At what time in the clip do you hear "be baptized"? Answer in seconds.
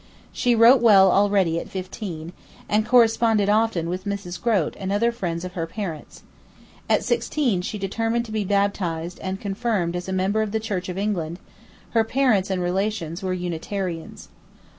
8.31-9.19